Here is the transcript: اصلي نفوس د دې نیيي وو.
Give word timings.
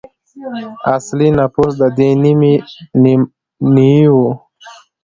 اصلي 0.95 1.29
نفوس 1.37 1.73
د 1.81 1.83
دې 1.97 2.09
نیيي 3.73 4.05
وو. 4.15 4.29